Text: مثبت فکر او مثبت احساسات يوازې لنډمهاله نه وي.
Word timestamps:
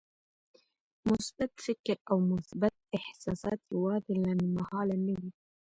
مثبت 1.09 1.51
فکر 1.67 1.95
او 2.11 2.17
مثبت 2.33 2.75
احساسات 2.99 3.59
يوازې 3.73 4.13
لنډمهاله 4.23 4.97
نه 5.05 5.13
وي. 5.19 5.29